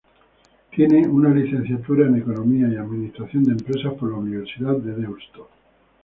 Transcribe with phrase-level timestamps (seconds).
[0.71, 5.47] Tiene una Licenciatura en Economía y Administración de Empresas por la Universidad de Deusto.